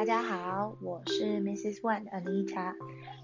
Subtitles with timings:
[0.00, 1.82] 大家好，我是 Mrs.
[1.82, 2.72] Wen Anita，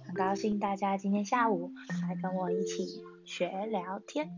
[0.04, 1.72] 很高兴大家今天下午
[2.02, 4.28] 来跟我一起学聊天。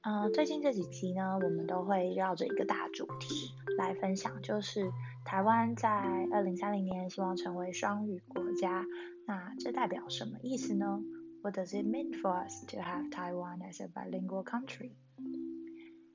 [0.00, 4.90] 嗯，最近这几期呢，我们都会绕着一个大主题来分享，就是
[5.26, 5.90] 台湾在
[6.32, 8.86] 二零三零年希望成为双语国家，
[9.26, 11.02] 那这代表什么意思呢
[11.42, 14.92] ？What does it mean for us to have Taiwan as a bilingual country？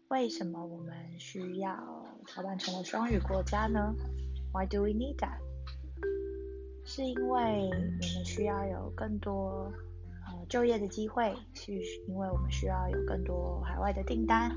[0.08, 3.94] 为什么我们需要台湾成为双语国家呢
[4.52, 5.38] ？Why do we need that？
[6.84, 9.72] 是因为我们需要有更多
[10.27, 11.72] 呃就业的机会，是
[12.08, 14.52] 因为我们需要有更多海外的订单，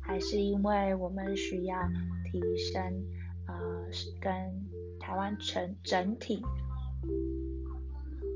[0.00, 1.76] 还是因为我们需要
[2.24, 2.82] 提升
[3.46, 3.54] 呃
[4.20, 4.32] 跟
[4.98, 6.42] 台湾整整体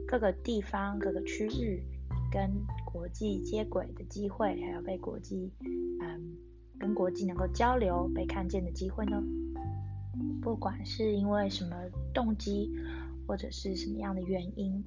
[0.07, 1.83] 各个地方各个区域
[2.31, 2.51] 跟
[2.85, 5.51] 国际接轨的机会，还有被国际
[6.03, 6.37] 嗯
[6.79, 9.23] 跟国际能够交流被看见的机会呢？
[10.43, 11.77] 不管是因为什么
[12.13, 12.71] 动机，
[13.27, 14.85] 或者是什么样的原因，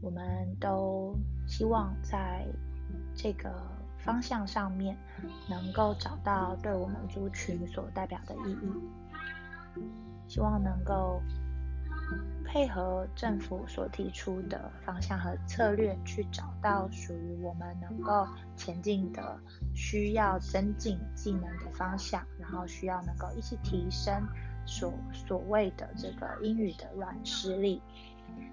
[0.00, 0.24] 我们
[0.60, 1.14] 都
[1.46, 2.46] 希望在
[3.14, 3.50] 这个
[3.98, 4.96] 方向上面
[5.48, 9.80] 能够找到对我们族群所代表的意义。
[10.28, 11.20] 希望能够
[12.44, 18.26] 配合政府所提出的方向和策略，去找到属于我们能够
[18.56, 19.38] 前进的、
[19.74, 24.22] 需要增进技能的方向，然后需要能够一起提升。
[24.66, 27.80] 所所谓的这个英语的软实力，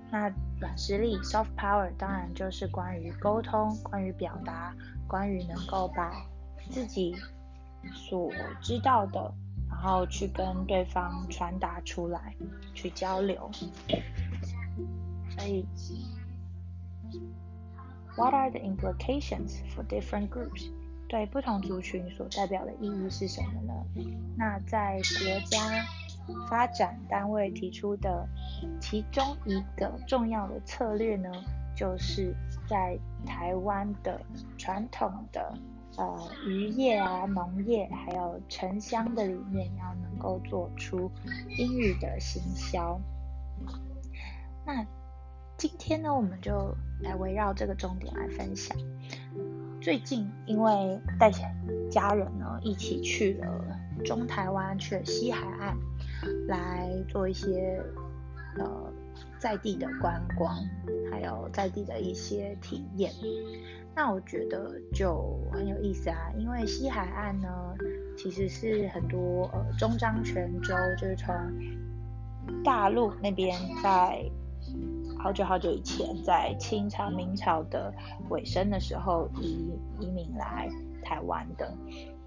[0.10, 4.76] 那软实力 （soft power） 当然就是关于沟通、关于表达、
[5.08, 6.26] 关于能够把
[6.70, 7.16] 自己
[7.94, 9.34] 所知道的，
[9.70, 12.36] 然后去跟对方传达出来，
[12.74, 13.50] 去交流。
[15.38, 15.66] 所以
[18.16, 20.72] ，What are the implications for different groups？
[21.10, 23.74] 对不同族群所代表的意义是什么呢？
[24.38, 25.58] 那在国家
[26.50, 28.28] 发展单位提出的
[28.82, 31.32] 其中一个重要的策略呢，
[31.76, 32.36] 就是
[32.68, 34.20] 在台湾的
[34.58, 35.58] 传统的
[35.96, 41.10] 呃渔业啊、农业还有城乡的里面，要能够做出
[41.58, 43.00] 英语的行销。
[44.66, 44.86] 那
[45.56, 48.78] 今天呢，我们就来围绕这个重点来分享。
[49.88, 51.32] 最近因为带
[51.90, 53.48] 家人呢一起去了
[54.04, 55.78] 中台湾，去了西海岸，
[56.50, 57.82] 来做一些
[58.58, 58.92] 呃
[59.40, 60.54] 在地的观光，
[61.10, 63.10] 还有在地的一些体验。
[63.96, 67.48] 那我觉得就很有意思啊，因为西海岸呢
[68.18, 71.34] 其实是很多呃中章泉州，就是从
[72.62, 74.30] 大陆那边在。
[75.20, 77.94] 好久好久以前，在清朝、明朝的
[78.30, 79.68] 尾声的时候移
[80.00, 80.70] 移民来
[81.04, 81.76] 台湾的。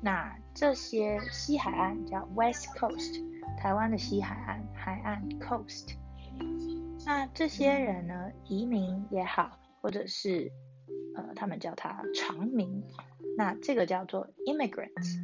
[0.03, 3.25] 那这些西海岸叫 West Coast，
[3.57, 5.95] 台湾的西海岸海岸 Coast。
[7.07, 10.51] 那这些人呢，移民也好，或者是
[11.15, 12.83] 呃，他们叫他长民，
[13.37, 15.17] 那这个叫做 immigrants。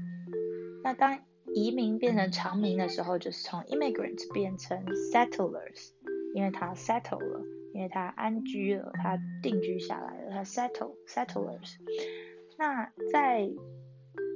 [0.83, 1.19] 那当
[1.53, 5.91] 移民变成长民的时候，就是从 immigrants 变成 settlers，
[6.33, 7.43] 因为他 settle 了。
[7.77, 11.77] 因为他安居了，他定居下来了，他 settle settlers。
[12.57, 13.51] 那在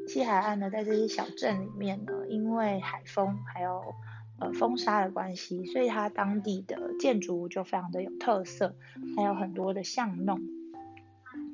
[0.06, 3.95] 西海岸呢，在这些小镇里面呢，因为海风还有
[4.39, 8.77] 呃风沙的关系，所以它当地的建筑物就非常的有特色，
[9.17, 10.39] 还有很多的巷弄。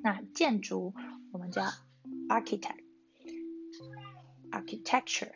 [0.02, 0.92] 那建筑
[1.30, 1.62] 我们叫
[2.28, 2.80] architect
[4.50, 5.30] architecture，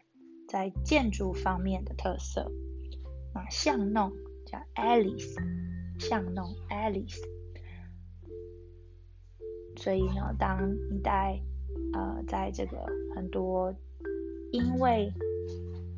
[0.49, 2.51] 在建筑方面的特色。
[3.33, 4.11] 那巷弄
[4.47, 5.70] 叫 alley。
[6.01, 7.21] 巷弄 Alice，
[9.77, 11.39] 所以呢，当你在
[11.93, 12.79] 呃，在这个
[13.15, 13.75] 很多
[14.51, 15.13] 因为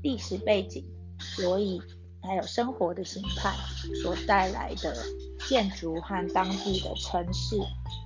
[0.02, 0.84] 历史背景，
[1.18, 1.80] 所以
[2.20, 3.50] 还有生活的形态
[4.02, 4.94] 所带来的
[5.48, 7.56] 建筑和当地的城市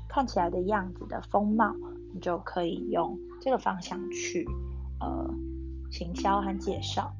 [0.09, 1.75] 看起来的样子的风貌，
[2.13, 4.47] 你就可以用这个方向去
[5.01, 5.35] 呃
[5.91, 7.13] 行销和介绍。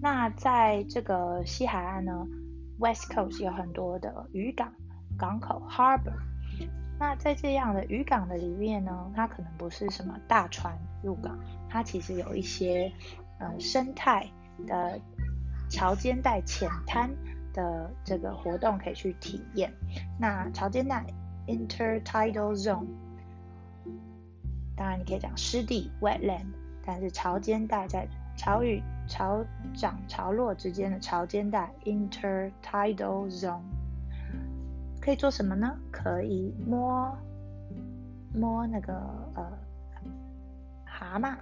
[0.00, 2.26] 那在这个西海岸呢
[2.78, 4.72] ？West Coast 有很多的渔港、
[5.18, 6.14] 港口 （harbor）。
[7.00, 11.38] 那在这样的渔港的里面呢，它可能不是什么大船入港，
[11.68, 12.92] 它其实有一些
[13.38, 14.28] 呃生态
[14.66, 14.98] 的
[15.70, 17.08] 潮间带浅滩
[17.52, 19.72] 的这个活动可以去体验。
[20.18, 21.04] 那潮间带
[21.46, 22.86] （intertidal zone），
[24.74, 26.46] 当然你可以讲湿地 （wetland），
[26.84, 29.44] 但是潮间带在潮与潮
[29.74, 33.62] 涨潮落之间的潮间带 （intertidal zone）
[35.00, 35.76] 可以做什么呢？
[35.90, 37.16] 可以摸
[38.34, 38.94] 摸那个
[39.34, 39.58] 呃
[40.84, 41.36] 蛤蟆，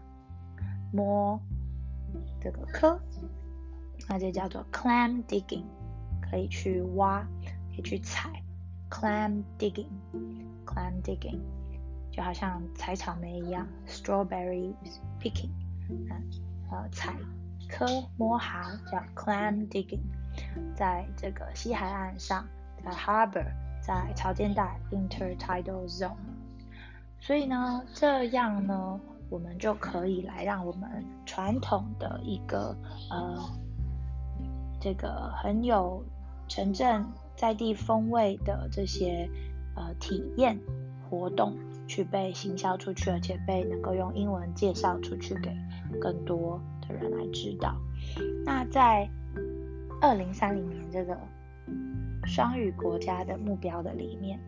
[0.92, 1.38] 摸
[2.40, 2.98] 这个壳，
[4.08, 5.64] 那这叫做 clam digging，
[6.22, 7.26] 可以去挖，
[7.70, 8.30] 可以去采。
[8.88, 11.40] clam digging，clam digging，
[12.12, 14.72] 就好像采草莓一样，strawberry
[15.20, 15.50] picking，
[16.08, 16.14] 啊，
[16.70, 17.16] 呃，采
[17.68, 17.86] 科
[18.16, 20.00] 摸蛤叫 clam digging，
[20.74, 22.46] 在这个西海岸上，
[22.84, 23.46] 在 harbor，
[23.80, 26.16] 在潮间带 intertidal zone，
[27.20, 32.76] 所以呢，这样呢，我们就可以来让我们传统的一个
[33.10, 33.38] 呃，
[34.80, 36.04] 这个很有
[36.48, 37.04] 城镇
[37.34, 39.28] 在地风味的这些
[39.74, 40.58] 呃体验
[41.08, 41.56] 活动
[41.88, 45.56] 去被行销出去，而且被能够用英文介绍出去给
[46.00, 47.76] 更多的人来知道。
[48.44, 49.08] 那在
[50.00, 51.18] 二零三零年这个
[52.24, 54.38] 双语国家的目标的里面，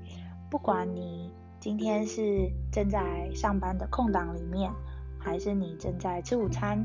[0.50, 1.30] 不管你
[1.60, 4.70] 今天是正在上班的空档里面，
[5.18, 6.84] 还是你正在吃午餐，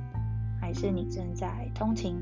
[0.59, 2.17] 还是你正在通勤。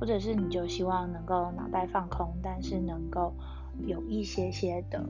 [0.00, 3.32] 或者是你就希望能够脑袋放空，但是能够
[3.86, 5.00] 有一些些的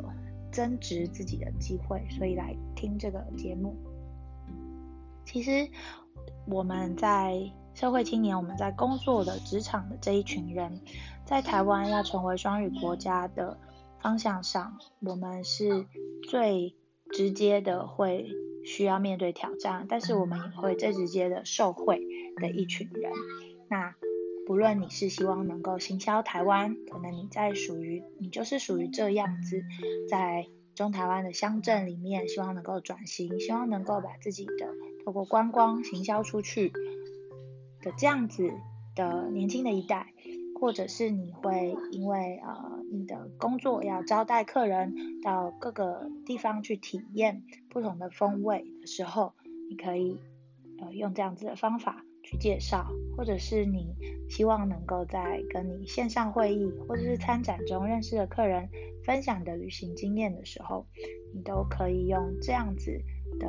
[0.51, 3.75] 增值自己的机会，所以来听这个节目。
[5.25, 5.67] 其实
[6.45, 10.81] 我们在社会青年，我们在工作的职场的这一群人，
[11.25, 13.59] 在台湾要成为双语国家的
[14.01, 15.87] 方向上，我们是
[16.29, 16.75] 最
[17.11, 18.31] 直接的会
[18.65, 22.01] 需要面对挑战，但是我们也会最直接的受惠
[22.37, 23.13] 的一群人。
[23.69, 23.95] 那
[24.47, 29.63] 不论你是希望能够行销台湾，可能你在属于你就是属于这样子，
[30.09, 34.75] 在中台湾的乡镇里面，希望能够转型，希望能够把自己的
[35.05, 36.73] 透过观光行销出去
[37.83, 38.51] 的这样子
[38.95, 40.07] 的年轻的一代，
[40.61, 49.35] 或者是你会因为呃你的工作要招待客人到各个地方去体验不同的风味的时候，
[49.69, 50.19] 你可以
[50.81, 52.05] 呃用这样子的方法。
[52.25, 52.87] 去介绍，
[53.17, 53.97] 或者是你
[54.31, 58.69] 希望能够在跟你线上会议或者是参展中认识的客人
[59.05, 60.87] 分享的旅行经验的时候，
[61.35, 62.93] 你都可以用这样子
[63.41, 63.49] 的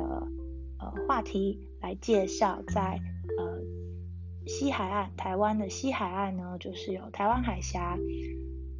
[0.80, 3.00] 呃话题来介绍，在
[4.46, 7.98] 西海岸，台湾的西海岸呢，就是有台湾海峡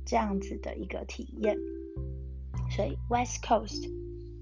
[0.05, 1.57] 这样子的一个体验，
[2.71, 3.91] 所以 West Coast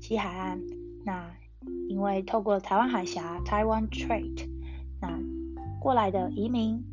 [0.01, 0.61] 西海岸，
[1.05, 1.33] 那
[1.89, 4.49] 因为透过台湾海峡 Taiwan Trade，
[5.01, 5.21] 那
[5.81, 6.85] 过来的移民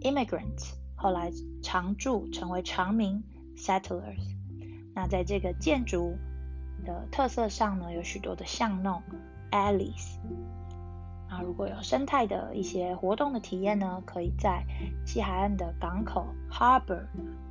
[0.00, 1.30] immigrants，后来
[1.62, 3.22] 常住成为常民
[3.56, 4.34] settlers。
[4.92, 6.16] 那在这个建筑
[6.84, 9.00] 的特色上呢，有许多的巷弄
[9.52, 10.18] alleys。
[11.30, 14.64] 啊，如果有生态的一些活动的体验呢，可以在
[15.06, 17.04] 西海岸的港口 harbor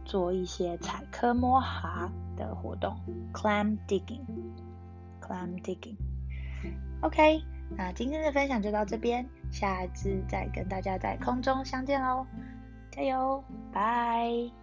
[0.06, 2.96] 做一些采科摸蛤的活动
[3.34, 5.96] clam digging，clam digging。
[7.02, 7.42] OK。
[7.78, 12.26] 那今天的分享就到这边，下一次再跟大家在空中相见喽，
[12.90, 14.59] 加油，拜。